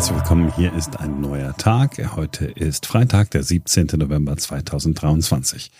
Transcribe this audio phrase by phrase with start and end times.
[0.00, 1.98] Herzlich willkommen, hier ist ein neuer Tag.
[2.16, 3.86] Heute ist Freitag, der 17.
[3.98, 5.70] November 2023.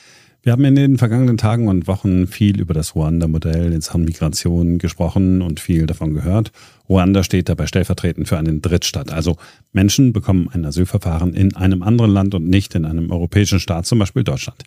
[0.43, 4.77] Wir haben in den vergangenen Tagen und Wochen viel über das Ruanda-Modell in Sachen Migration
[4.77, 6.53] gesprochen und viel davon gehört.
[6.87, 9.11] Ruanda steht dabei stellvertretend für einen Drittstaat.
[9.11, 9.39] Also
[9.73, 14.01] Menschen bekommen ein Asylverfahren in einem anderen Land und nicht in einem europäischen Staat, zum
[14.01, 14.65] Beispiel Deutschland.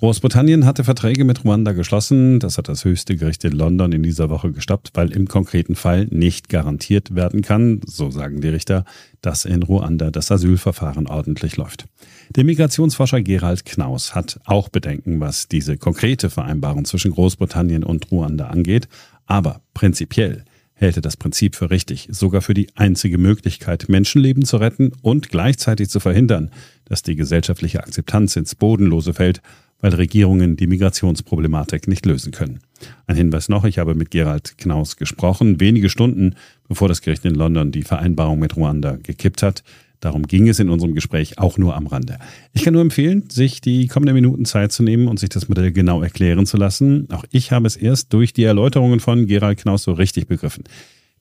[0.00, 2.40] Großbritannien hatte Verträge mit Ruanda geschlossen.
[2.40, 6.06] Das hat das höchste Gericht in London in dieser Woche gestoppt, weil im konkreten Fall
[6.06, 8.86] nicht garantiert werden kann, so sagen die Richter,
[9.20, 11.84] dass in Ruanda das Asylverfahren ordentlich läuft.
[12.30, 18.46] Der Migrationsforscher Gerald Knaus hat auch Bedenken, was diese konkrete Vereinbarung zwischen Großbritannien und Ruanda
[18.46, 18.88] angeht.
[19.26, 24.56] Aber prinzipiell hält er das Prinzip für richtig, sogar für die einzige Möglichkeit, Menschenleben zu
[24.56, 26.50] retten und gleichzeitig zu verhindern,
[26.86, 29.42] dass die gesellschaftliche Akzeptanz ins Bodenlose fällt
[29.80, 32.60] weil Regierungen die Migrationsproblematik nicht lösen können.
[33.06, 36.34] Ein Hinweis noch, ich habe mit Gerald Knaus gesprochen, wenige Stunden
[36.68, 39.62] bevor das Gericht in London die Vereinbarung mit Ruanda gekippt hat.
[40.00, 42.18] Darum ging es in unserem Gespräch auch nur am Rande.
[42.54, 45.72] Ich kann nur empfehlen, sich die kommenden Minuten Zeit zu nehmen und sich das Modell
[45.72, 47.06] genau erklären zu lassen.
[47.10, 50.64] Auch ich habe es erst durch die Erläuterungen von Gerald Knaus so richtig begriffen.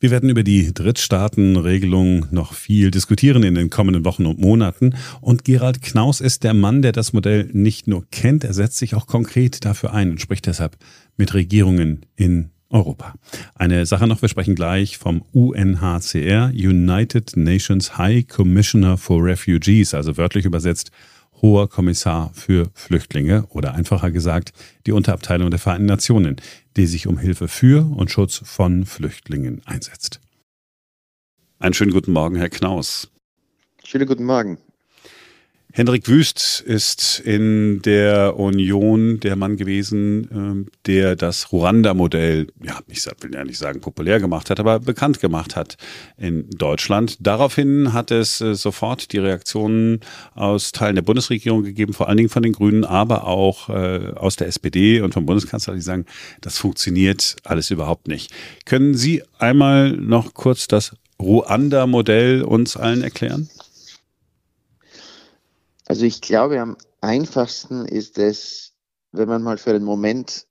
[0.02, 4.96] Wir werden über die Drittstaatenregelung noch viel diskutieren in den kommenden Wochen und Monaten.
[5.20, 8.96] Und Gerald Knaus ist der Mann, der das Modell nicht nur kennt, er setzt sich
[8.96, 10.78] auch konkret dafür ein und spricht deshalb
[11.18, 13.14] mit Regierungen in Europa.
[13.56, 20.16] Eine Sache noch, wir sprechen gleich vom UNHCR, United Nations High Commissioner for Refugees, also
[20.16, 20.92] wörtlich übersetzt
[21.42, 24.54] Hoher Kommissar für Flüchtlinge oder einfacher gesagt
[24.86, 26.38] die Unterabteilung der Vereinten Nationen,
[26.76, 30.20] die sich um Hilfe für und Schutz von Flüchtlingen einsetzt.
[31.60, 33.12] Einen schönen guten Morgen, Herr Knaus.
[33.84, 34.58] Schönen guten Morgen.
[35.72, 43.06] Hendrik Wüst ist in der Union der Mann gewesen, ähm, der das Ruanda-Modell, ja, ich
[43.06, 45.78] will ja nicht sagen populär gemacht hat, aber bekannt gemacht hat
[46.18, 47.18] in Deutschland.
[47.20, 50.00] Daraufhin hat es äh, sofort die Reaktionen
[50.34, 54.38] aus Teilen der Bundesregierung gegeben, vor allen Dingen von den Grünen, aber auch äh, aus
[54.38, 56.08] der SPD und vom Bundeskanzler, die sagen,
[56.42, 58.34] das funktioniert alles überhaupt nicht.
[58.66, 63.50] Können Sie einmal noch kurz das Ruanda-Modell uns allen erklären?
[65.90, 68.74] Also ich glaube, am einfachsten ist es,
[69.12, 70.46] wenn man mal für einen Moment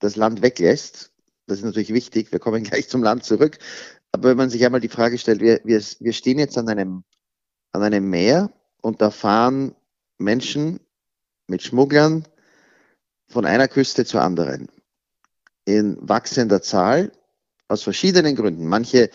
[0.00, 1.12] das Land weglässt.
[1.46, 2.30] Das ist natürlich wichtig.
[2.30, 3.58] Wir kommen gleich zum Land zurück.
[4.12, 7.04] Aber wenn man sich einmal die Frage stellt, wir, wir, wir stehen jetzt an einem,
[7.72, 8.52] an einem Meer
[8.82, 9.74] und da fahren
[10.18, 10.78] Menschen
[11.46, 12.28] mit Schmugglern
[13.28, 14.68] von einer Küste zur anderen
[15.64, 17.12] in wachsender Zahl
[17.68, 18.66] aus verschiedenen Gründen.
[18.66, 19.08] Manche,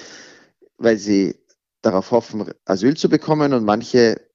[0.77, 1.35] weil sie
[1.83, 4.26] darauf hoffen, Asyl zu bekommen und manche,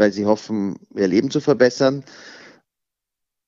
[0.00, 2.04] weil sie hoffen, ihr Leben zu verbessern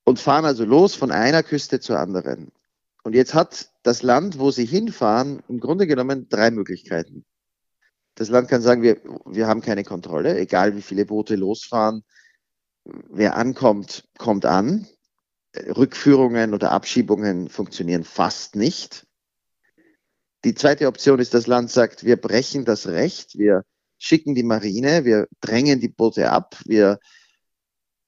[0.05, 2.53] und fahren also los von einer Küste zur anderen.
[3.05, 7.25] Und jetzt hat das Land, wo sie hinfahren, im Grunde genommen drei Möglichkeiten.
[8.17, 12.05] Das Land kann sagen, wir, wir haben keine Kontrolle, egal wie viele Boote losfahren.
[12.85, 14.87] Wer ankommt, kommt an.
[15.57, 19.07] Rückführungen oder Abschiebungen funktionieren fast nicht.
[20.45, 23.65] Die zweite Option ist, das Land sagt, wir brechen das Recht, wir
[24.03, 26.99] schicken die Marine, wir drängen die Boote ab, wir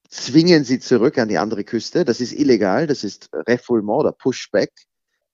[0.09, 2.05] zwingen sie zurück an die andere Küste.
[2.05, 4.73] Das ist illegal, das ist Refoulement oder Pushback.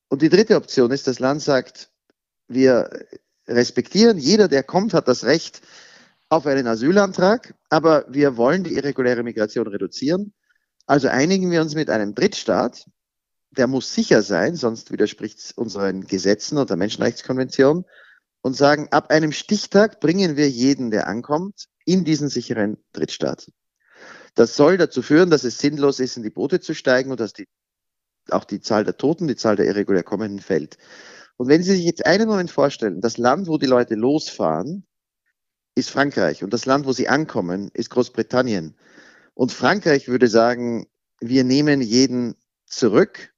[0.08, 1.90] Und die dritte Option ist, das Land sagt,
[2.46, 2.90] wir
[3.48, 5.62] respektieren, jeder, der kommt, hat das Recht
[6.28, 10.34] auf einen Asylantrag, aber wir wollen die irreguläre Migration reduzieren.
[10.84, 12.84] Also einigen wir uns mit einem Drittstaat,
[13.50, 17.86] der muss sicher sein, sonst widerspricht es unseren Gesetzen und der Menschenrechtskonvention
[18.42, 23.50] und sagen, ab einem Stichtag bringen wir jeden, der ankommt, in diesen sicheren Drittstaat.
[24.34, 27.32] Das soll dazu führen, dass es sinnlos ist, in die Boote zu steigen und dass
[27.32, 27.48] die,
[28.30, 30.78] auch die Zahl der Toten, die Zahl der irregulär Kommenden fällt.
[31.36, 34.86] Und wenn Sie sich jetzt einen Moment vorstellen, das Land, wo die Leute losfahren,
[35.74, 38.76] ist Frankreich und das Land, wo sie ankommen, ist Großbritannien.
[39.34, 40.86] Und Frankreich würde sagen,
[41.20, 42.36] wir nehmen jeden
[42.66, 43.29] zurück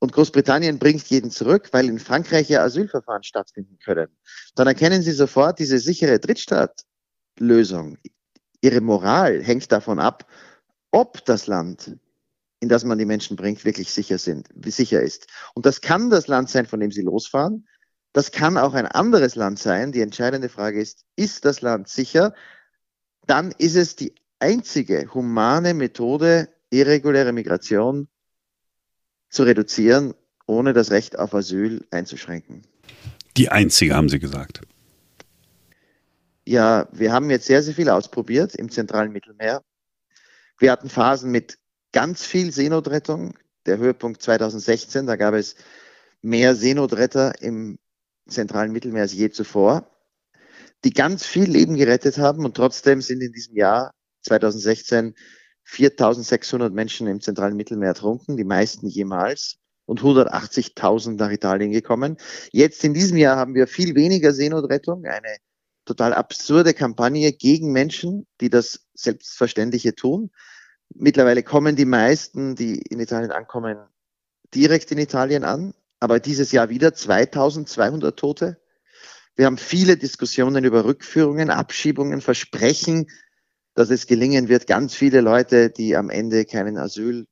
[0.00, 4.08] und Großbritannien bringt jeden zurück, weil in Frankreich ja Asylverfahren stattfinden können,
[4.54, 7.98] dann erkennen Sie sofort diese sichere Drittstaatlösung.
[8.60, 10.26] Ihre Moral hängt davon ab,
[10.90, 11.96] ob das Land,
[12.60, 15.26] in das man die Menschen bringt, wirklich sicher sind, sicher ist.
[15.54, 17.68] Und das kann das Land sein, von dem Sie losfahren.
[18.12, 19.92] Das kann auch ein anderes Land sein.
[19.92, 22.34] Die entscheidende Frage ist, ist das Land sicher?
[23.26, 28.08] Dann ist es die einzige humane Methode, irreguläre Migration
[29.28, 30.14] zu reduzieren,
[30.46, 32.62] ohne das Recht auf Asyl einzuschränken.
[33.36, 34.62] Die einzige, haben Sie gesagt.
[36.46, 39.62] Ja, wir haben jetzt sehr, sehr viel ausprobiert im zentralen Mittelmeer.
[40.58, 41.58] Wir hatten Phasen mit
[41.92, 43.34] ganz viel Seenotrettung.
[43.66, 45.56] Der Höhepunkt 2016, da gab es
[46.22, 47.78] mehr Seenotretter im
[48.26, 49.90] zentralen Mittelmeer als je zuvor.
[50.84, 53.92] die ganz viel Leben gerettet haben und trotzdem sind in diesem Jahr
[54.22, 55.14] 2016
[55.70, 62.16] 4600 Menschen im zentralen Mittelmeer ertrunken, die meisten jemals und 180.000 nach Italien gekommen.
[62.52, 65.36] Jetzt in diesem Jahr haben wir viel weniger Seenotrettung, eine
[65.84, 70.30] total absurde Kampagne gegen Menschen, die das Selbstverständliche tun.
[70.94, 73.76] Mittlerweile kommen die meisten, die in Italien ankommen,
[74.54, 78.58] direkt in Italien an, aber dieses Jahr wieder 2200 Tote.
[79.36, 83.06] Wir haben viele Diskussionen über Rückführungen, Abschiebungen, Versprechen,
[83.78, 87.28] dass es gelingen wird, ganz viele Leute, die am Ende keinen Asyl,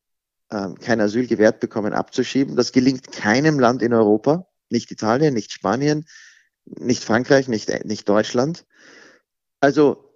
[0.50, 2.54] äh, kein Asyl gewährt bekommen, abzuschieben.
[2.54, 6.06] Das gelingt keinem Land in Europa, nicht Italien, nicht Spanien,
[6.64, 8.64] nicht Frankreich, nicht, nicht Deutschland.
[9.58, 10.08] Also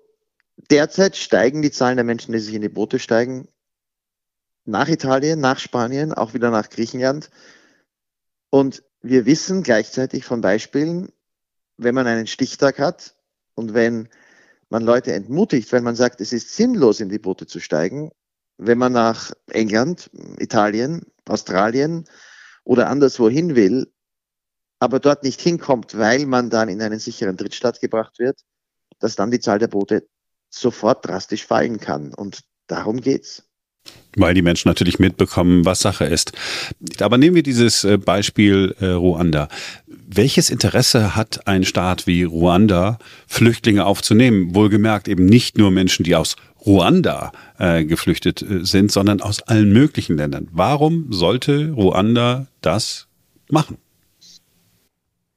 [0.71, 3.49] derzeit steigen die Zahlen der Menschen, die sich in die Boote steigen,
[4.65, 7.29] nach Italien, nach Spanien, auch wieder nach Griechenland.
[8.51, 11.11] Und wir wissen gleichzeitig von Beispielen,
[11.77, 13.17] wenn man einen Stichtag hat
[13.57, 14.09] und wenn
[14.71, 18.11] man Leute entmutigt, wenn man sagt, es ist sinnlos, in die Boote zu steigen,
[18.57, 22.05] wenn man nach England, Italien, Australien
[22.65, 23.93] oder anderswohin will,
[24.79, 28.41] aber dort nicht hinkommt, weil man dann in einen sicheren Drittstaat gebracht wird,
[28.99, 30.09] dass dann die Zahl der Boote
[30.49, 32.15] sofort drastisch fallen kann.
[32.15, 33.50] Und darum geht's.
[34.17, 36.33] Weil die Menschen natürlich mitbekommen, was Sache ist.
[36.99, 39.49] Aber nehmen wir dieses äh, Beispiel äh, Ruanda.
[39.87, 42.99] Welches Interesse hat ein Staat wie Ruanda,
[43.29, 44.55] Flüchtlinge aufzunehmen?
[44.55, 46.35] Wohlgemerkt eben nicht nur Menschen, die aus
[46.67, 50.49] Ruanda äh, geflüchtet äh, sind, sondern aus allen möglichen Ländern.
[50.51, 53.07] Warum sollte Ruanda das
[53.49, 53.79] machen?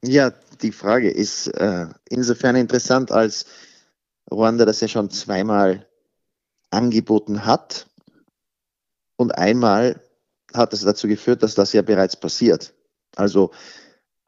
[0.04, 3.46] Ja, die Frage ist äh, insofern interessant, als
[4.32, 5.86] Ruanda das ja schon zweimal
[6.72, 7.88] angeboten hat
[9.16, 10.02] und einmal
[10.54, 12.74] hat es dazu geführt, dass das ja bereits passiert.
[13.16, 13.52] Also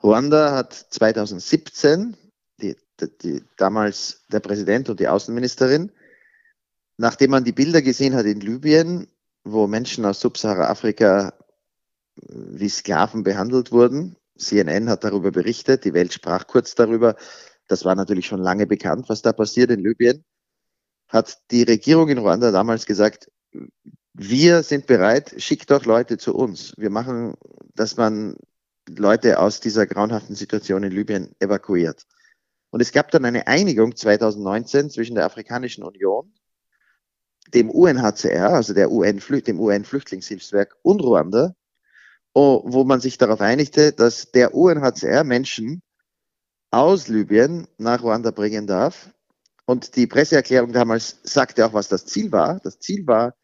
[0.01, 2.15] Ruanda hat 2017,
[2.61, 5.91] die, die, die, damals der Präsident und die Außenministerin,
[6.97, 9.07] nachdem man die Bilder gesehen hat in Libyen,
[9.43, 11.33] wo Menschen aus Subsahara-Afrika
[12.15, 17.15] wie Sklaven behandelt wurden, CNN hat darüber berichtet, die Welt sprach kurz darüber,
[17.67, 20.23] das war natürlich schon lange bekannt, was da passiert in Libyen,
[21.07, 23.31] hat die Regierung in Ruanda damals gesagt,
[24.17, 26.73] wir sind bereit, schickt doch Leute zu uns.
[26.77, 27.35] Wir machen,
[27.75, 28.37] dass man
[28.87, 32.05] Leute aus dieser grauenhaften Situation in Libyen evakuiert.
[32.69, 36.33] Und es gab dann eine Einigung 2019 zwischen der Afrikanischen Union,
[37.53, 41.53] dem UNHCR, also der UN, dem UN-Flüchtlingshilfswerk und Ruanda,
[42.33, 45.81] wo man sich darauf einigte, dass der UNHCR Menschen
[46.71, 49.09] aus Libyen nach Ruanda bringen darf.
[49.65, 52.59] Und die Presseerklärung damals sagte auch, was das Ziel war.
[52.61, 53.35] Das Ziel war,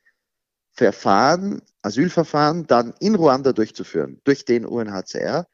[0.73, 5.47] Verfahren, Asylverfahren dann in Ruanda durchzuführen, durch den UNHCR.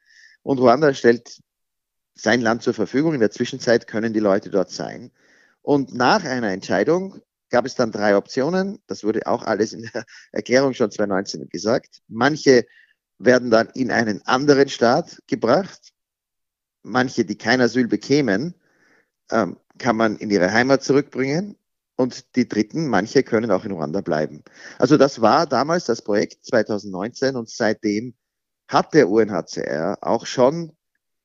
[0.43, 1.41] Und Ruanda stellt
[2.13, 3.13] sein Land zur Verfügung.
[3.13, 5.11] In der Zwischenzeit können die Leute dort sein.
[5.61, 8.79] Und nach einer Entscheidung gab es dann drei Optionen.
[8.87, 12.01] Das wurde auch alles in der Erklärung schon 2019 gesagt.
[12.07, 12.65] Manche
[13.19, 15.93] werden dann in einen anderen Staat gebracht.
[16.83, 18.53] Manche, die kein Asyl bekämen,
[19.31, 21.57] ähm, kann man in ihre Heimat zurückbringen.
[21.97, 24.43] Und die Dritten, manche können auch in Ruanda bleiben.
[24.77, 28.13] Also das war damals das Projekt 2019 und seitdem
[28.67, 30.73] hat der UNHCR auch schon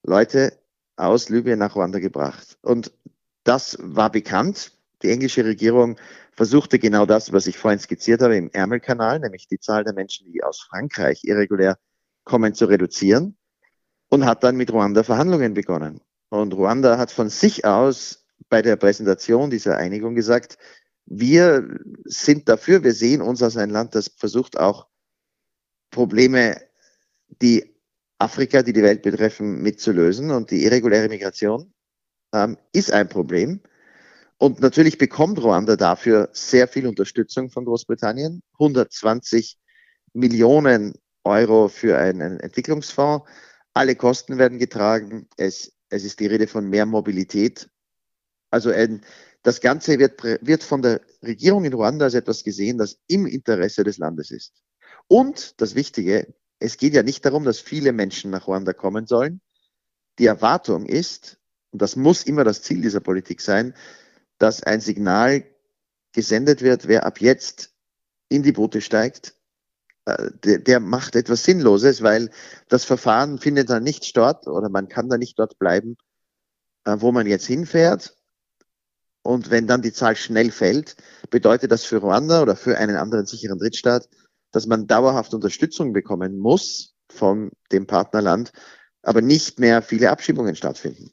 [0.03, 0.59] Leute
[0.97, 2.59] aus Libyen nach Ruanda gebracht.
[2.63, 2.91] Und
[3.45, 4.73] das war bekannt.
[5.03, 5.99] Die englische Regierung
[6.33, 10.33] versuchte genau das, was ich vorhin skizziert habe, im Ärmelkanal, nämlich die Zahl der Menschen,
[10.33, 11.79] die aus Frankreich irregulär
[12.25, 13.37] kommen, zu reduzieren
[14.09, 16.01] und hat dann mit Ruanda Verhandlungen begonnen.
[16.31, 20.59] Und Ruanda hat von sich aus bei der Präsentation dieser Einigung gesagt,
[21.07, 24.87] wir sind dafür, wir sehen uns als ein Land, das versucht auch
[25.91, 26.61] Probleme,
[27.41, 27.73] die
[28.19, 30.31] Afrika, die die Welt betreffen, mitzulösen.
[30.31, 31.73] Und die irreguläre Migration
[32.33, 33.61] ähm, ist ein Problem.
[34.39, 38.43] Und natürlich bekommt Ruanda dafür sehr viel Unterstützung von Großbritannien.
[38.55, 39.59] 120
[40.15, 40.95] Millionen
[41.25, 43.29] Euro für einen Entwicklungsfonds.
[43.75, 45.29] Alle Kosten werden getragen.
[45.37, 47.69] Es, es ist die Rede von mehr Mobilität
[48.53, 49.03] also ein,
[49.43, 53.83] das Ganze wird, wird von der Regierung in Ruanda als etwas gesehen, das im Interesse
[53.83, 54.53] des Landes ist.
[55.09, 59.41] Und das Wichtige, es geht ja nicht darum, dass viele Menschen nach Ruanda kommen sollen.
[60.19, 61.39] Die Erwartung ist,
[61.71, 63.75] und das muss immer das Ziel dieser Politik sein,
[64.39, 65.45] dass ein Signal
[66.13, 67.75] gesendet wird, wer ab jetzt
[68.29, 69.35] in die Boote steigt,
[70.05, 72.31] äh, der, der macht etwas Sinnloses, weil
[72.69, 75.97] das Verfahren findet dann nicht statt oder man kann da nicht dort bleiben,
[76.85, 78.17] äh, wo man jetzt hinfährt.
[79.23, 80.97] Und wenn dann die Zahl schnell fällt,
[81.31, 84.09] bedeutet das für Ruanda oder für einen anderen sicheren Drittstaat,
[84.51, 88.53] dass man dauerhaft Unterstützung bekommen muss von dem Partnerland,
[89.03, 91.11] aber nicht mehr viele Abschiebungen stattfinden.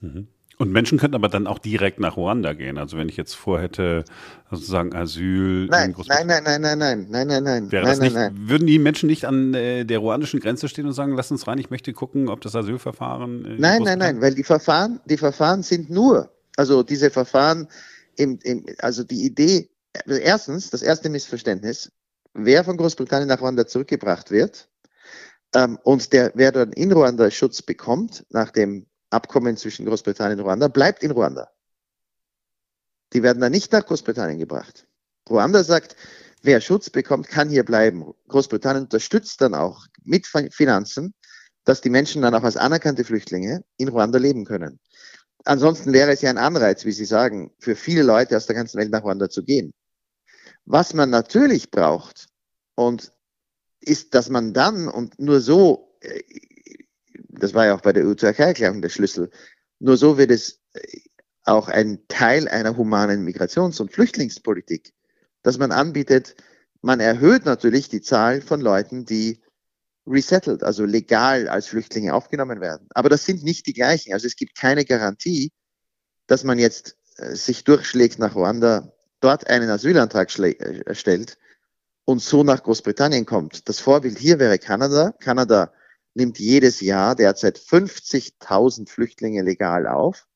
[0.00, 0.28] Mhm.
[0.58, 2.78] Und Menschen könnten aber dann auch direkt nach Ruanda gehen.
[2.78, 4.04] Also wenn ich jetzt vorhätte,
[4.50, 5.66] sozusagen Asyl.
[5.66, 7.72] Nein, nein, nein, nein, nein, nein, nein, nein, nein.
[7.72, 8.48] Wäre nein, das nicht, nein, nein.
[8.48, 11.58] Würden die Menschen nicht an äh, der ruandischen Grenze stehen und sagen, lass uns rein,
[11.58, 13.44] ich möchte gucken, ob das Asylverfahren.
[13.44, 17.68] Äh, nein, nein, nein, weil die Verfahren, die Verfahren sind nur, also diese Verfahren,
[18.16, 19.70] im, im, also die Idee,
[20.06, 21.92] erstens, das erste Missverständnis,
[22.34, 24.68] wer von Großbritannien nach Ruanda zurückgebracht wird
[25.54, 30.46] ähm, und der, wer dann in Ruanda Schutz bekommt, nach dem Abkommen zwischen Großbritannien und
[30.46, 31.48] Ruanda, bleibt in Ruanda.
[33.12, 34.86] Die werden dann nicht nach Großbritannien gebracht.
[35.30, 35.94] Ruanda sagt,
[36.42, 38.12] wer Schutz bekommt, kann hier bleiben.
[38.26, 41.14] Großbritannien unterstützt dann auch mit Finanzen,
[41.64, 44.80] dass die Menschen dann auch als anerkannte Flüchtlinge in Ruanda leben können.
[45.44, 48.78] Ansonsten wäre es ja ein Anreiz, wie Sie sagen, für viele Leute aus der ganzen
[48.78, 49.72] Welt nach Ruanda zu gehen.
[50.64, 52.28] Was man natürlich braucht
[52.74, 53.12] und
[53.80, 56.22] ist, dass man dann und nur so, äh,
[57.28, 59.30] das war ja auch bei der EU-Türkei-Erklärung der Schlüssel,
[59.78, 60.80] nur so wird es äh,
[61.44, 64.92] auch ein Teil einer humanen Migrations- und Flüchtlingspolitik,
[65.42, 66.34] dass man anbietet,
[66.82, 69.40] man erhöht natürlich die Zahl von Leuten, die
[70.08, 72.86] resettled, also legal als Flüchtlinge aufgenommen werden.
[72.90, 74.12] Aber das sind nicht die gleichen.
[74.12, 75.52] Also es gibt keine Garantie,
[76.26, 81.38] dass man jetzt äh, sich durchschlägt nach Ruanda, dort einen Asylantrag äh, stellt
[82.04, 83.68] und so nach Großbritannien kommt.
[83.68, 85.12] Das Vorbild hier wäre Kanada.
[85.20, 85.72] Kanada
[86.14, 90.26] nimmt jedes Jahr derzeit 50.000 Flüchtlinge legal auf.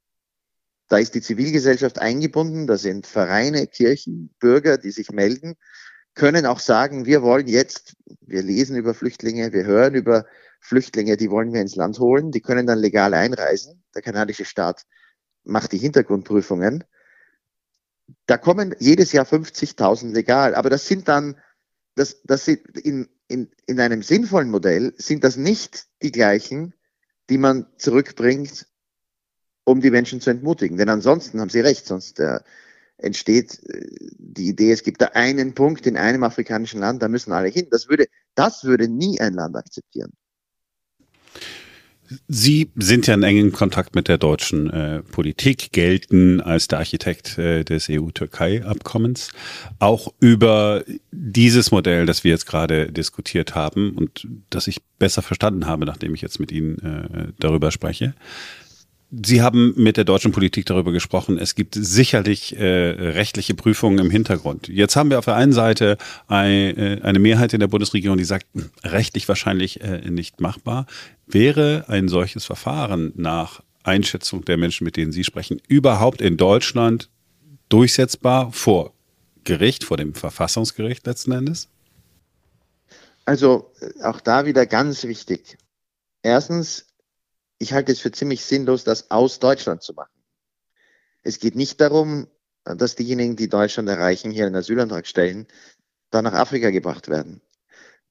[0.88, 5.56] Da ist die Zivilgesellschaft eingebunden, da sind Vereine, Kirchen, Bürger, die sich melden
[6.14, 10.26] können auch sagen, wir wollen jetzt, wir lesen über Flüchtlinge, wir hören über
[10.60, 13.82] Flüchtlinge, die wollen wir ins Land holen, die können dann legal einreisen.
[13.94, 14.84] Der kanadische Staat
[15.44, 16.84] macht die Hintergrundprüfungen.
[18.26, 21.36] Da kommen jedes Jahr 50.000 legal, aber das sind dann,
[21.94, 26.74] das, das sind in, in, in einem sinnvollen Modell sind das nicht die gleichen,
[27.30, 28.66] die man zurückbringt,
[29.64, 30.76] um die Menschen zu entmutigen.
[30.76, 32.40] Denn ansonsten haben Sie recht, sonst der, äh,
[33.02, 33.86] entsteht äh,
[34.18, 37.66] die Idee, es gibt da einen Punkt in einem afrikanischen Land, da müssen alle hin.
[37.70, 40.12] Das würde, das würde nie ein Land akzeptieren.
[42.28, 47.38] Sie sind ja in engem Kontakt mit der deutschen äh, Politik, gelten als der Architekt
[47.38, 49.30] äh, des EU-Türkei-Abkommens.
[49.78, 55.66] Auch über dieses Modell, das wir jetzt gerade diskutiert haben und das ich besser verstanden
[55.66, 58.14] habe, nachdem ich jetzt mit Ihnen äh, darüber spreche.
[59.14, 61.36] Sie haben mit der deutschen Politik darüber gesprochen.
[61.36, 64.68] Es gibt sicherlich äh, rechtliche Prüfungen im Hintergrund.
[64.68, 68.24] Jetzt haben wir auf der einen Seite ein, äh, eine Mehrheit in der Bundesregierung, die
[68.24, 70.86] sagt, hm, rechtlich wahrscheinlich äh, nicht machbar.
[71.26, 77.10] Wäre ein solches Verfahren nach Einschätzung der Menschen, mit denen Sie sprechen, überhaupt in Deutschland
[77.68, 78.94] durchsetzbar vor
[79.44, 81.68] Gericht, vor dem Verfassungsgericht letzten Endes?
[83.26, 85.58] Also äh, auch da wieder ganz wichtig.
[86.22, 86.86] Erstens,
[87.62, 90.20] ich halte es für ziemlich sinnlos, das aus Deutschland zu machen.
[91.22, 92.26] Es geht nicht darum,
[92.64, 95.46] dass diejenigen, die Deutschland erreichen, hier einen Asylantrag stellen,
[96.10, 97.40] dann nach Afrika gebracht werden.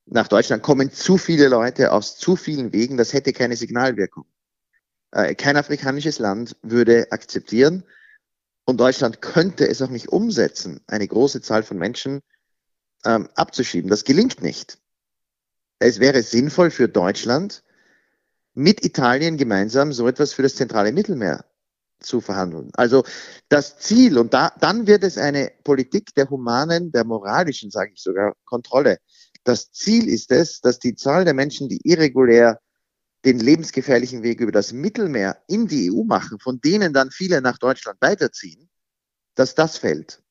[0.06, 4.26] Nach Deutschland kommen zu viele Leute aus zu vielen Wegen, das hätte keine Signalwirkung.
[5.12, 7.84] Äh, kein afrikanisches Land würde akzeptieren
[8.64, 12.22] und Deutschland könnte es auch nicht umsetzen, eine große Zahl von Menschen
[13.04, 13.90] ähm, abzuschieben.
[13.90, 14.78] Das gelingt nicht.
[15.80, 17.64] Es wäre sinnvoll für Deutschland,
[18.54, 21.46] mit Italien gemeinsam so etwas für das zentrale Mittelmeer
[22.00, 22.72] zu verhandeln.
[22.74, 23.04] Also
[23.50, 28.02] das Ziel, und da, dann wird es eine Politik der humanen, der moralischen, sage ich
[28.02, 28.98] sogar, Kontrolle.
[29.44, 32.60] Das Ziel ist es, dass die Zahl der Menschen, die irregulär
[33.24, 37.58] den lebensgefährlichen Weg über das Mittelmeer in die EU machen, von denen dann viele nach
[37.60, 38.70] Deutschland weiterziehen,
[39.36, 40.22] dass das fällt.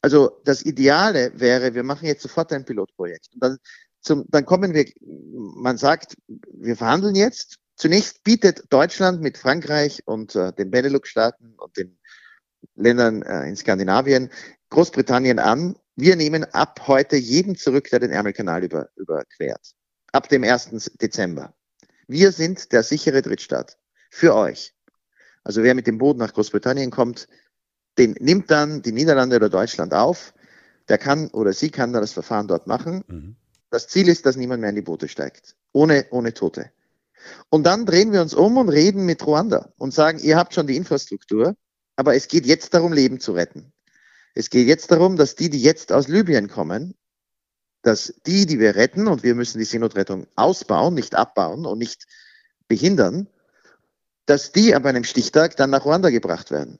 [0.00, 3.28] Also das Ideale wäre, wir machen jetzt sofort ein Pilotprojekt.
[3.34, 3.58] Und dann
[4.00, 7.56] zum, dann kommen wir, man sagt, wir verhandeln jetzt.
[7.76, 11.98] Zunächst bietet Deutschland mit Frankreich und äh, den Benelux-Staaten und den
[12.74, 14.30] Ländern äh, in Skandinavien
[14.70, 19.74] Großbritannien an, wir nehmen ab heute jeden zurück, der den Ärmelkanal über, überquert.
[20.12, 20.92] Ab dem 1.
[21.00, 21.54] Dezember.
[22.06, 23.78] Wir sind der sichere Drittstaat.
[24.10, 24.74] Für euch.
[25.44, 27.28] Also wer mit dem Boot nach Großbritannien kommt,
[27.98, 30.34] den nimmt dann die Niederlande oder Deutschland auf.
[30.88, 33.04] Der kann oder sie kann dann das Verfahren dort machen.
[33.08, 33.36] Mhm.
[33.70, 35.56] Das Ziel ist, dass niemand mehr in die Boote steigt.
[35.72, 36.70] Ohne, ohne Tote.
[37.50, 40.66] Und dann drehen wir uns um und reden mit Ruanda und sagen, ihr habt schon
[40.66, 41.56] die Infrastruktur,
[41.96, 43.72] aber es geht jetzt darum, Leben zu retten.
[44.34, 46.94] Es geht jetzt darum, dass die, die jetzt aus Libyen kommen,
[47.82, 52.06] dass die, die wir retten, und wir müssen die Seenotrettung ausbauen, nicht abbauen und nicht
[52.68, 53.28] behindern,
[54.26, 56.78] dass die ab einem Stichtag dann nach Ruanda gebracht werden.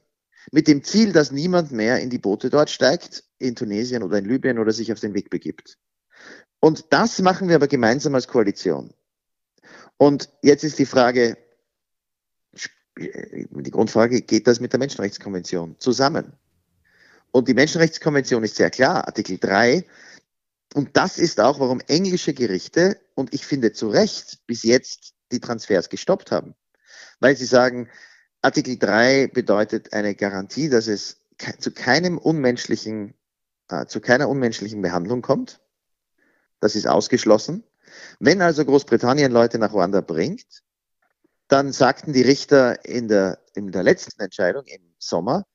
[0.52, 4.24] Mit dem Ziel, dass niemand mehr in die Boote dort steigt, in Tunesien oder in
[4.24, 5.78] Libyen oder sich auf den Weg begibt.
[6.60, 8.92] Und das machen wir aber gemeinsam als Koalition.
[9.96, 11.36] Und jetzt ist die Frage,
[12.96, 16.32] die Grundfrage, geht das mit der Menschenrechtskonvention zusammen?
[17.30, 19.84] Und die Menschenrechtskonvention ist sehr klar, Artikel 3.
[20.74, 25.40] Und das ist auch, warum englische Gerichte, und ich finde zu Recht, bis jetzt die
[25.40, 26.54] Transfers gestoppt haben.
[27.20, 27.88] Weil sie sagen,
[28.42, 31.20] Artikel 3 bedeutet eine Garantie, dass es
[31.58, 33.14] zu keinem unmenschlichen,
[33.68, 35.60] äh, zu keiner unmenschlichen Behandlung kommt.
[36.60, 37.64] Das ist ausgeschlossen.
[38.20, 40.62] Wenn also Großbritannien Leute nach Ruanda bringt,
[41.48, 45.46] dann sagten die Richter in der, in der letzten Entscheidung im Sommer,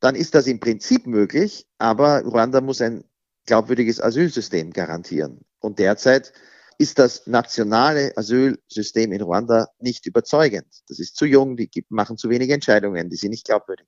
[0.00, 3.04] dann ist das im Prinzip möglich, aber Ruanda muss ein
[3.46, 5.40] glaubwürdiges Asylsystem garantieren.
[5.60, 6.32] Und derzeit
[6.78, 10.66] ist das nationale Asylsystem in Ruanda nicht überzeugend.
[10.88, 13.86] Das ist zu jung, die machen zu wenige Entscheidungen, die sind nicht glaubwürdig.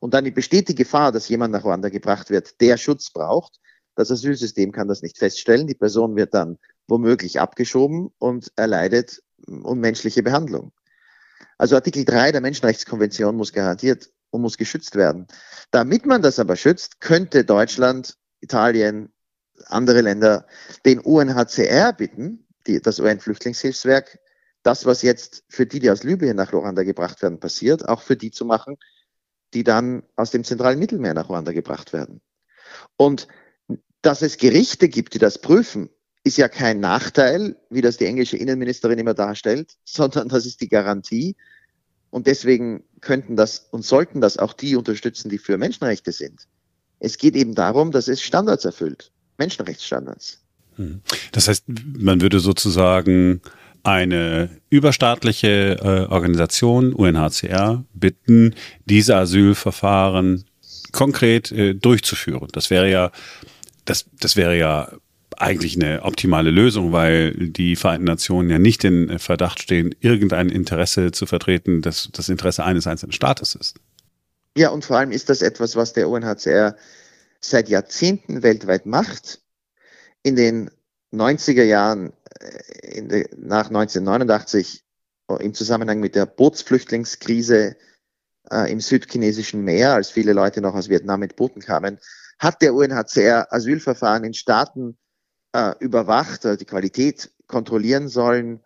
[0.00, 3.60] Und dann besteht die Gefahr, dass jemand nach Ruanda gebracht wird, der Schutz braucht.
[3.94, 5.66] Das Asylsystem kann das nicht feststellen.
[5.66, 10.72] Die Person wird dann womöglich abgeschoben und erleidet unmenschliche Behandlung.
[11.58, 15.26] Also Artikel 3 der Menschenrechtskonvention muss garantiert und muss geschützt werden.
[15.70, 19.12] Damit man das aber schützt, könnte Deutschland, Italien,
[19.66, 20.46] andere Länder
[20.84, 24.18] den UNHCR bitten, die, das UN-Flüchtlingshilfswerk,
[24.62, 28.16] das, was jetzt für die, die aus Libyen nach Ruanda gebracht werden, passiert, auch für
[28.16, 28.76] die zu machen,
[29.54, 32.20] die dann aus dem zentralen Mittelmeer nach Ruanda gebracht werden.
[32.96, 33.26] Und
[34.02, 35.90] dass es Gerichte gibt, die das prüfen,
[36.24, 40.68] ist ja kein Nachteil, wie das die englische Innenministerin immer darstellt, sondern das ist die
[40.68, 41.36] Garantie.
[42.10, 46.48] Und deswegen könnten das und sollten das auch die unterstützen, die für Menschenrechte sind.
[46.98, 50.40] Es geht eben darum, dass es Standards erfüllt, Menschenrechtsstandards.
[50.74, 51.00] Hm.
[51.32, 51.64] Das heißt,
[51.98, 53.40] man würde sozusagen
[53.82, 58.54] eine überstaatliche äh, Organisation, UNHCR, bitten,
[58.84, 60.44] diese Asylverfahren
[60.92, 62.48] konkret äh, durchzuführen.
[62.52, 63.12] Das wäre ja,
[63.84, 64.92] das, das wäre ja
[65.36, 71.12] eigentlich eine optimale Lösung, weil die Vereinten Nationen ja nicht in Verdacht stehen, irgendein Interesse
[71.12, 73.76] zu vertreten, das das Interesse eines einzelnen Staates ist.
[74.56, 76.76] Ja, und vor allem ist das etwas, was der UNHCR
[77.40, 79.40] seit Jahrzehnten weltweit macht.
[80.22, 80.70] In den
[81.12, 84.82] 90er Jahren, äh, de, nach 1989,
[85.28, 87.76] äh, im Zusammenhang mit der Bootsflüchtlingskrise
[88.50, 91.98] äh, im südchinesischen Meer, als viele Leute noch aus Vietnam mit Booten kamen,
[92.40, 94.98] hat der UNHCR Asylverfahren in Staaten
[95.52, 98.60] äh, überwacht, also die Qualität kontrollieren sollen,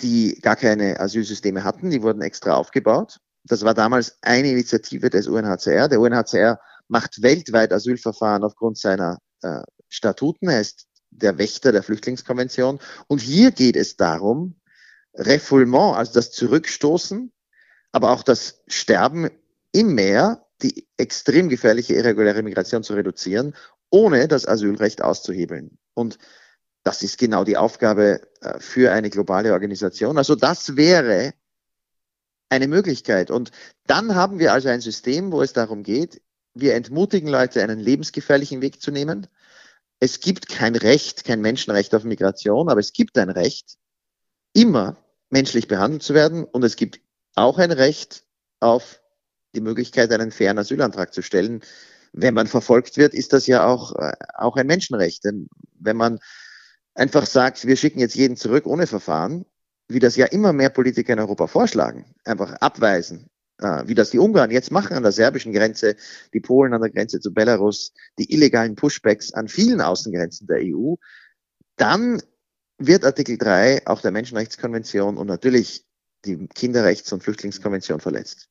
[0.00, 1.90] die gar keine Asylsysteme hatten.
[1.90, 3.18] Die wurden extra aufgebaut.
[3.44, 5.88] Das war damals eine Initiative des UNHCR.
[5.88, 10.48] Der UNHCR macht weltweit Asylverfahren aufgrund seiner äh, Statuten.
[10.48, 12.78] Er ist der Wächter der Flüchtlingskonvention.
[13.08, 14.60] Und hier geht es darum,
[15.14, 17.32] Refoulement, also das Zurückstoßen,
[17.90, 19.28] aber auch das Sterben
[19.72, 23.54] im Meer, die extrem gefährliche irreguläre Migration zu reduzieren
[23.90, 25.78] ohne das Asylrecht auszuhebeln.
[25.94, 26.18] Und
[26.82, 30.18] das ist genau die Aufgabe äh, für eine globale Organisation.
[30.18, 31.34] Also das wäre
[32.48, 33.30] eine Möglichkeit.
[33.30, 33.50] Und
[33.86, 36.22] dann haben wir also ein System, wo es darum geht,
[36.54, 39.26] wir entmutigen Leute, einen lebensgefährlichen Weg zu nehmen.
[40.00, 43.76] Es gibt kein Recht, kein Menschenrecht auf Migration, aber es gibt ein Recht,
[44.54, 44.96] immer
[45.30, 46.44] menschlich behandelt zu werden.
[46.44, 47.00] Und es gibt
[47.34, 48.24] auch ein Recht
[48.60, 49.00] auf
[49.54, 51.62] die Möglichkeit, einen fairen Asylantrag zu stellen,
[52.12, 55.24] wenn man verfolgt wird, ist das ja auch, äh, auch ein Menschenrecht.
[55.24, 56.18] Denn wenn man
[56.94, 59.44] einfach sagt, wir schicken jetzt jeden zurück ohne Verfahren,
[59.88, 64.18] wie das ja immer mehr Politiker in Europa vorschlagen, einfach abweisen, äh, wie das die
[64.18, 65.96] Ungarn jetzt machen an der serbischen Grenze,
[66.34, 70.94] die Polen an der Grenze zu Belarus, die illegalen Pushbacks an vielen Außengrenzen der EU,
[71.76, 72.22] dann
[72.78, 75.84] wird Artikel 3 auch der Menschenrechtskonvention und natürlich
[76.24, 78.48] die Kinderrechts- und Flüchtlingskonvention verletzt.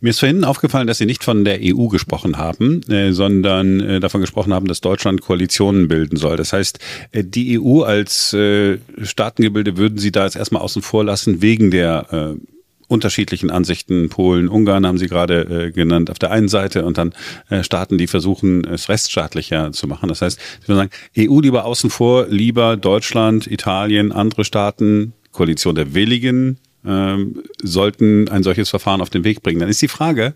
[0.00, 4.00] Mir ist vorhin aufgefallen, dass Sie nicht von der EU gesprochen haben, äh, sondern äh,
[4.00, 6.36] davon gesprochen haben, dass Deutschland Koalitionen bilden soll.
[6.36, 6.78] Das heißt,
[7.12, 11.70] äh, die EU als äh, Staatengebilde würden Sie da jetzt erstmal außen vor lassen, wegen
[11.70, 12.40] der äh,
[12.88, 14.08] unterschiedlichen Ansichten.
[14.08, 17.14] Polen, Ungarn haben Sie gerade äh, genannt auf der einen Seite und dann
[17.48, 20.08] äh, Staaten, die versuchen, es rechtsstaatlicher zu machen.
[20.08, 25.74] Das heißt, Sie würden sagen, EU lieber außen vor, lieber Deutschland, Italien, andere Staaten, Koalition
[25.74, 29.60] der Willigen, ähm, sollten ein solches Verfahren auf den Weg bringen.
[29.60, 30.34] Dann ist die Frage,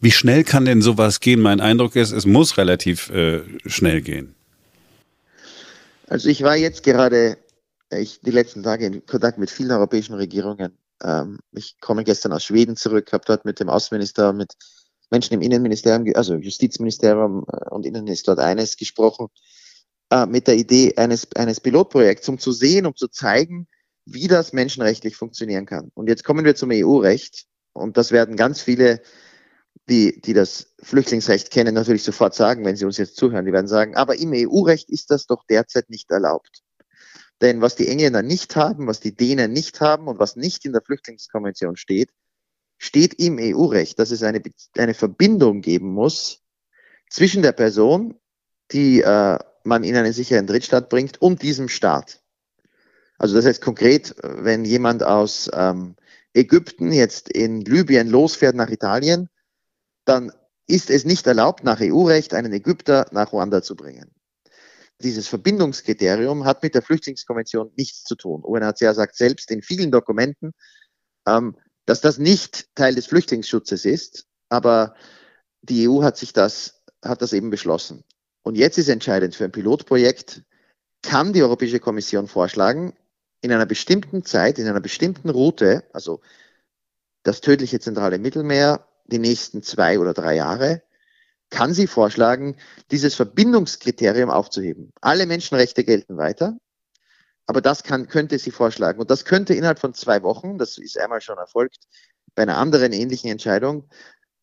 [0.00, 1.40] wie schnell kann denn sowas gehen?
[1.40, 4.34] Mein Eindruck ist, es muss relativ äh, schnell gehen.
[6.08, 7.38] Also ich war jetzt gerade
[7.90, 10.76] ich, die letzten Tage in Kontakt mit vielen europäischen Regierungen.
[11.02, 14.54] Ähm, ich komme gestern aus Schweden zurück, habe dort mit dem Außenminister, mit
[15.10, 19.28] Menschen im Innenministerium, also Justizministerium äh, und Innenminister dort eines gesprochen,
[20.10, 23.66] äh, mit der Idee eines, eines Pilotprojekts, um zu sehen, um zu zeigen,
[24.06, 25.90] wie das menschenrechtlich funktionieren kann.
[25.94, 27.46] Und jetzt kommen wir zum EU-Recht.
[27.72, 29.02] Und das werden ganz viele,
[29.88, 33.44] die, die das Flüchtlingsrecht kennen, natürlich sofort sagen, wenn sie uns jetzt zuhören.
[33.44, 36.62] Die werden sagen, aber im EU-Recht ist das doch derzeit nicht erlaubt.
[37.42, 40.72] Denn was die Engländer nicht haben, was die Dänen nicht haben und was nicht in
[40.72, 42.10] der Flüchtlingskonvention steht,
[42.78, 44.40] steht im EU-Recht, dass es eine,
[44.78, 46.42] eine Verbindung geben muss
[47.10, 48.18] zwischen der Person,
[48.72, 52.22] die äh, man in einen sicheren Drittstaat bringt, und diesem Staat.
[53.18, 55.96] Also das heißt konkret, wenn jemand aus ähm,
[56.34, 59.28] Ägypten jetzt in Libyen losfährt nach Italien,
[60.04, 60.32] dann
[60.66, 64.12] ist es nicht erlaubt, nach EU-Recht einen Ägypter nach Ruanda zu bringen.
[65.02, 68.42] Dieses Verbindungskriterium hat mit der Flüchtlingskonvention nichts zu tun.
[68.42, 70.52] UNHCR sagt selbst in vielen Dokumenten,
[71.26, 74.94] ähm, dass das nicht Teil des Flüchtlingsschutzes ist, aber
[75.62, 78.04] die EU hat sich das, hat das eben beschlossen.
[78.42, 80.42] Und jetzt ist entscheidend für ein Pilotprojekt,
[81.02, 82.94] kann die Europäische Kommission vorschlagen,
[83.40, 86.20] in einer bestimmten Zeit, in einer bestimmten Route, also
[87.22, 90.82] das tödliche zentrale Mittelmeer, die nächsten zwei oder drei Jahre,
[91.50, 92.56] kann sie vorschlagen,
[92.90, 94.92] dieses Verbindungskriterium aufzuheben.
[95.00, 96.56] Alle Menschenrechte gelten weiter,
[97.46, 99.00] aber das kann, könnte sie vorschlagen.
[99.00, 101.84] Und das könnte innerhalb von zwei Wochen, das ist einmal schon erfolgt,
[102.34, 103.88] bei einer anderen ähnlichen Entscheidung,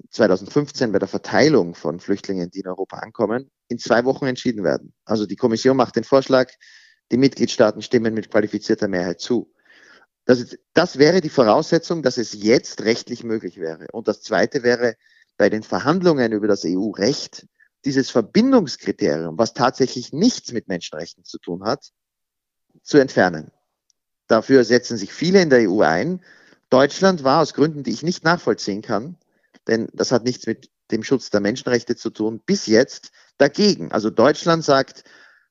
[0.10, 4.94] 2015 bei der Verteilung von Flüchtlingen, die in Europa ankommen, in zwei Wochen entschieden werden.
[5.06, 6.52] Also die Kommission macht den Vorschlag,
[7.14, 9.54] die Mitgliedstaaten stimmen mit qualifizierter Mehrheit zu.
[10.26, 13.88] Das, das wäre die Voraussetzung, dass es jetzt rechtlich möglich wäre.
[13.92, 14.96] Und das Zweite wäre
[15.38, 17.48] bei den Verhandlungen über das EU-Recht
[17.86, 21.92] dieses Verbindungskriterium, was tatsächlich nichts mit Menschenrechten zu tun hat,
[22.82, 23.52] zu entfernen.
[24.28, 26.24] Dafür setzen sich viele in der EU ein.
[26.70, 29.18] Deutschland war aus Gründen, die ich nicht nachvollziehen kann,
[29.68, 33.92] denn das hat nichts mit dem Schutz der Menschenrechte zu tun, bis jetzt dagegen.
[33.92, 35.04] Also Deutschland sagt,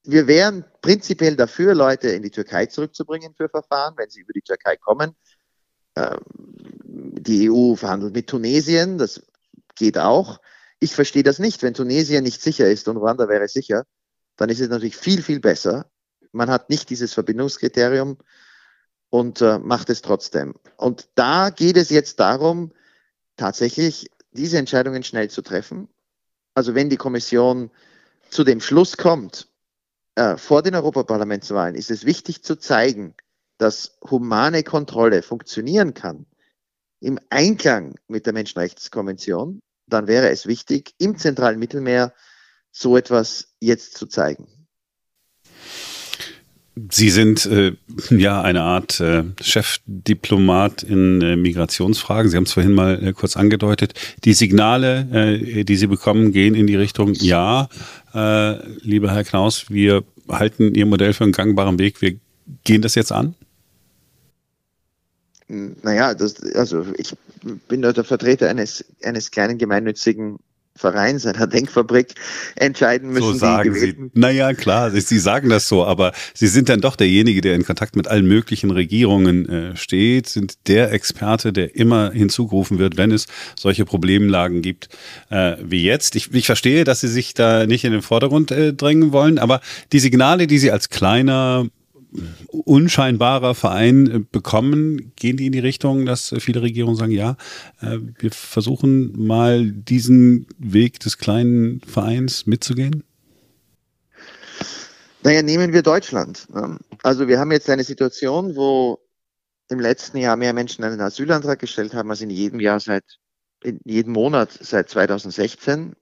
[0.05, 4.43] wir wären prinzipiell dafür, Leute in die Türkei zurückzubringen für Verfahren, wenn sie über die
[4.43, 5.15] Türkei kommen.
[5.97, 9.23] Ähm, die EU verhandelt mit Tunesien, das
[9.75, 10.41] geht auch.
[10.81, 11.63] Ich verstehe das nicht.
[11.63, 13.85] Wenn Tunesien nicht sicher ist und Ruanda wäre sicher,
[14.37, 15.87] dann ist es natürlich viel, viel besser.
[16.33, 18.19] Man hat nicht dieses Verbindungskriterium
[19.11, 20.55] und äh, macht es trotzdem.
[20.77, 22.73] Und da geht es jetzt darum,
[23.37, 25.89] tatsächlich diese Entscheidungen schnell zu treffen.
[26.55, 27.71] Also wenn die Kommission
[28.31, 29.49] zu dem Schluss kommt,
[30.15, 33.15] äh, vor den Europaparlamentswahlen ist es wichtig zu zeigen,
[33.59, 36.27] dass humane Kontrolle funktionieren kann
[37.03, 42.15] im Einklang mit der Menschenrechtskonvention, dann wäre es wichtig, im zentralen Mittelmeer
[42.71, 44.62] so etwas jetzt zu zeigen.
[46.91, 47.73] Sie sind äh,
[48.09, 52.31] ja eine Art äh, Chefdiplomat in äh, Migrationsfragen.
[52.31, 53.93] Sie haben es vorhin mal äh, kurz angedeutet.
[54.25, 57.69] Die Signale, äh, die Sie bekommen, gehen in die Richtung, ja,
[58.15, 62.01] äh, lieber Herr Knaus, wir halten Ihr Modell für einen gangbaren Weg.
[62.01, 62.17] Wir
[62.65, 63.35] gehen das jetzt an?
[65.49, 67.15] Naja, das, also ich
[67.69, 70.39] bin der Vertreter eines, eines kleinen gemeinnützigen
[70.75, 72.15] Vereins, einer Denkfabrik
[72.57, 73.33] entscheiden müssen.
[73.33, 73.95] So sagen Sie.
[74.15, 77.97] Naja, klar, Sie sagen das so, aber Sie sind dann doch derjenige, der in Kontakt
[77.97, 83.27] mit allen möglichen Regierungen äh, steht, sind der Experte, der immer hinzugerufen wird, wenn es
[83.59, 84.89] solche Problemlagen gibt
[85.31, 86.17] äh, wie jetzt.
[86.17, 89.61] Ich, ich verstehe, dass Sie sich da nicht in den Vordergrund äh, drängen wollen, aber
[89.93, 91.67] die Signale, die Sie als kleiner
[92.49, 97.37] unscheinbarer Verein äh, bekommen, gehen die in die Richtung, dass viele Regierungen sagen, ja,
[97.81, 103.05] äh, wir versuchen mal diesen Weg des kleinen Vereins mitzugehen?
[105.23, 106.49] Naja, nehmen wir Deutschland.
[106.55, 108.99] Ähm, also wir haben jetzt eine Situation, wo
[109.69, 113.05] im letzten Jahr mehr Menschen einen Asylantrag gestellt haben als in jedem Jahr seit,
[113.63, 115.95] in jedem Monat seit 2016.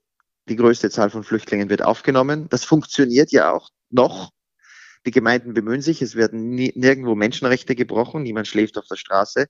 [0.49, 2.47] Die größte Zahl von Flüchtlingen wird aufgenommen.
[2.49, 4.31] Das funktioniert ja auch noch.
[5.05, 9.47] Die Gemeinden bemühen sich, es werden nirgendwo Menschenrechte gebrochen, niemand schläft auf der Straße.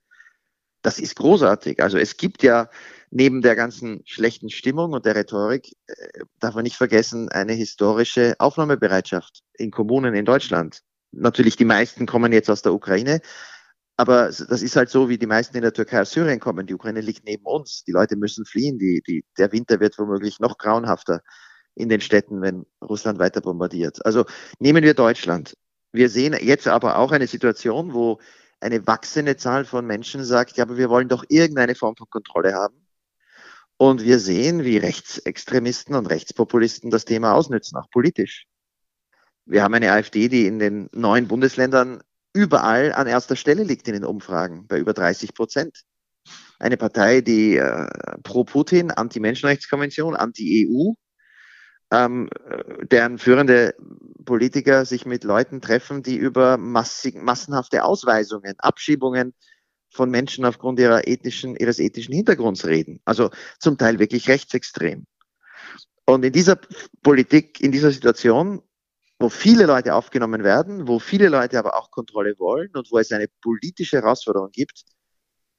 [0.81, 1.83] Das ist großartig.
[1.83, 2.69] Also es gibt ja
[3.11, 8.35] neben der ganzen schlechten Stimmung und der Rhetorik, äh, darf man nicht vergessen, eine historische
[8.39, 10.81] Aufnahmebereitschaft in Kommunen in Deutschland.
[11.11, 13.21] Natürlich, die meisten kommen jetzt aus der Ukraine,
[13.97, 16.65] aber das ist halt so, wie die meisten in der Türkei aus Syrien kommen.
[16.65, 17.83] Die Ukraine liegt neben uns.
[17.83, 18.79] Die Leute müssen fliehen.
[18.79, 21.21] Die, die, der Winter wird womöglich noch grauenhafter
[21.75, 24.05] in den Städten, wenn Russland weiter bombardiert.
[24.05, 24.25] Also
[24.59, 25.57] nehmen wir Deutschland.
[25.91, 28.19] Wir sehen jetzt aber auch eine Situation, wo
[28.59, 32.53] eine wachsende Zahl von Menschen sagt, ja, aber wir wollen doch irgendeine Form von Kontrolle
[32.53, 32.75] haben.
[33.77, 38.45] Und wir sehen, wie Rechtsextremisten und Rechtspopulisten das Thema ausnützen, auch politisch.
[39.45, 42.01] Wir haben eine AfD, die in den neuen Bundesländern
[42.33, 45.81] überall an erster Stelle liegt in den Umfragen, bei über 30 Prozent.
[46.59, 47.87] Eine Partei, die äh,
[48.21, 50.93] pro Putin, Anti-Menschenrechtskonvention, Anti-EU,
[51.91, 52.29] ähm,
[52.83, 53.75] deren führende
[54.25, 59.33] Politiker sich mit Leuten treffen, die über massenhafte Ausweisungen, Abschiebungen
[59.89, 63.01] von Menschen aufgrund ihrer ethnischen, ihres ethnischen Hintergrunds reden.
[63.03, 65.05] Also zum Teil wirklich rechtsextrem.
[66.05, 66.57] Und in dieser
[67.03, 68.63] Politik, in dieser Situation
[69.21, 73.11] wo viele Leute aufgenommen werden, wo viele Leute aber auch Kontrolle wollen und wo es
[73.11, 74.83] eine politische Herausforderung gibt,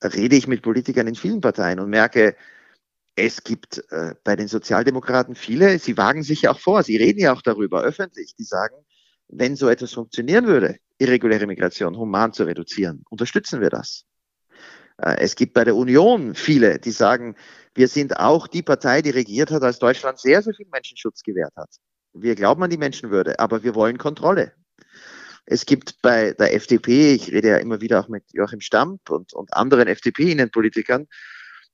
[0.02, 2.36] rede ich mit Politikern in vielen Parteien und merke,
[3.14, 7.20] es gibt äh, bei den Sozialdemokraten viele, sie wagen sich ja auch vor, sie reden
[7.20, 8.76] ja auch darüber öffentlich, die sagen,
[9.28, 14.04] wenn so etwas funktionieren würde, irreguläre Migration human zu reduzieren, unterstützen wir das.
[14.98, 17.36] Äh, es gibt bei der Union viele, die sagen,
[17.74, 21.54] wir sind auch die Partei, die regiert hat, als Deutschland sehr, sehr viel Menschenschutz gewährt
[21.56, 21.70] hat.
[22.14, 24.52] Wir glauben an die Menschenwürde, aber wir wollen Kontrolle.
[25.44, 29.32] Es gibt bei der FDP, ich rede ja immer wieder auch mit Joachim Stamp und,
[29.32, 31.08] und anderen FDP-Innenpolitikern,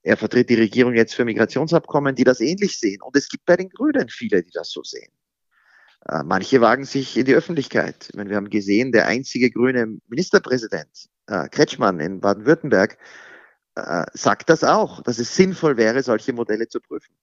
[0.02, 3.02] er vertritt die Regierung jetzt für Migrationsabkommen, die das ähnlich sehen.
[3.02, 5.11] Und es gibt bei den Grünen viele, die das so sehen.
[6.08, 8.11] Äh, manche wagen sich in die Öffentlichkeit.
[8.14, 12.98] Meine, wir haben gesehen, der einzige grüne Ministerpräsident, äh, Kretschmann in Baden-Württemberg,
[13.74, 17.14] äh, sagt das auch, dass es sinnvoll wäre, solche Modelle zu prüfen.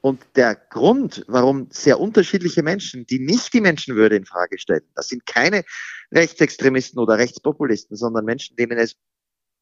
[0.00, 5.08] Und der Grund, warum sehr unterschiedliche Menschen, die nicht die Menschenwürde in Frage stellen, das
[5.08, 5.64] sind keine
[6.12, 8.94] Rechtsextremisten oder Rechtspopulisten, sondern Menschen, denen es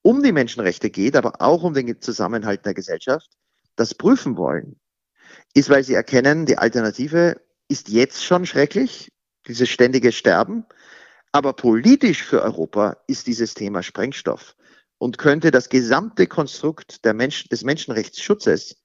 [0.05, 3.31] um die Menschenrechte geht, aber auch um den Zusammenhalt der Gesellschaft,
[3.75, 4.77] das prüfen wollen,
[5.55, 9.11] ist, weil sie erkennen, die Alternative ist jetzt schon schrecklich,
[9.49, 10.67] dieses ständige Sterben,
[11.33, 14.55] aber politisch für Europa ist dieses Thema Sprengstoff
[14.99, 18.77] und könnte das gesamte Konstrukt Mensch, des Menschenrechtsschutzes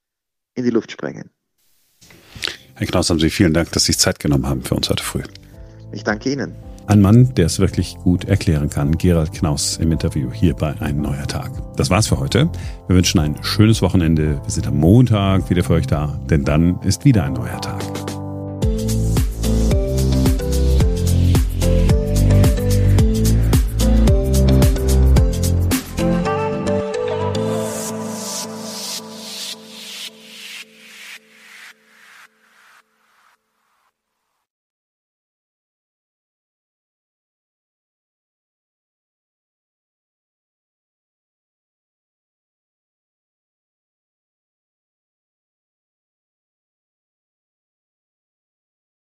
[0.54, 1.30] in die Luft sprengen.
[2.74, 5.04] Herr Knaus, haben Sie vielen Dank, dass Sie sich Zeit genommen haben für uns heute
[5.04, 5.22] früh.
[5.92, 6.69] Ich danke Ihnen.
[6.90, 8.98] Ein Mann, der es wirklich gut erklären kann.
[8.98, 11.52] Gerald Knaus im Interview hier bei Ein neuer Tag.
[11.76, 12.50] Das war's für heute.
[12.88, 14.40] Wir wünschen ein schönes Wochenende.
[14.42, 17.80] Wir sind am Montag wieder für euch da, denn dann ist wieder ein neuer Tag.